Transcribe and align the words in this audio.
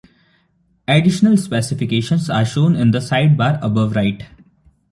Additional 0.87 1.37
specifications 1.37 2.27
are 2.27 2.43
shown 2.43 2.75
in 2.75 2.89
the 2.89 2.97
sidebar 2.97 3.59
above 3.61 3.95
right. 3.95 4.25